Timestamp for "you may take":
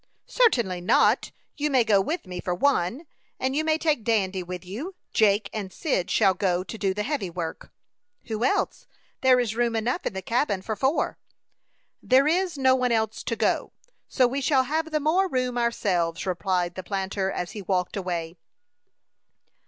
3.55-4.03